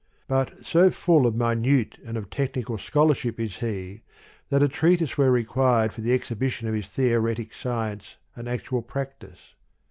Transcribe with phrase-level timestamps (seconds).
[0.27, 4.01] But so full of mi nute and of technical scholarship is he,
[4.49, 9.53] that a treatise were required for the exhibition of his theoretic science and actual practice.